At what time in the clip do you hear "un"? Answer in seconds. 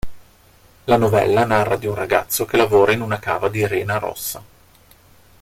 1.85-1.93